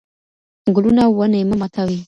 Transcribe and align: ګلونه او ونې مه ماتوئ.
ګلونه 0.75 1.01
او 1.07 1.11
ونې 1.17 1.41
مه 1.49 1.55
ماتوئ. 1.59 1.97